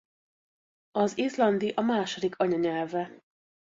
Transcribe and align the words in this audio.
Az 0.91 1.17
izlandi 1.17 1.69
a 1.75 1.81
második 1.81 2.37
anyanyelve. 2.39 3.21